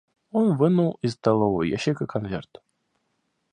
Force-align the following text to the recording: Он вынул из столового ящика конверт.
Он 0.31 0.57
вынул 0.57 0.97
из 1.03 1.11
столового 1.11 1.61
ящика 1.61 2.07
конверт. 2.07 2.63